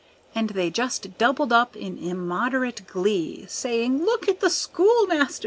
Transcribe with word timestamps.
And 0.33 0.49
they 0.49 0.71
just 0.71 1.15
doubled 1.19 1.53
up 1.53 1.75
in 1.77 1.99
immoderate 1.99 2.87
glee, 2.87 3.45
Saying, 3.47 4.03
"Look 4.03 4.27
at 4.27 4.39
the 4.39 4.49
Schoolmaster! 4.49 5.39